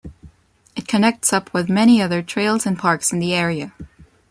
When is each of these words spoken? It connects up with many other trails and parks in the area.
It 0.75 0.87
connects 0.87 1.31
up 1.31 1.53
with 1.53 1.69
many 1.69 2.01
other 2.01 2.23
trails 2.23 2.65
and 2.65 2.75
parks 2.75 3.13
in 3.13 3.19
the 3.19 3.35
area. 3.35 3.71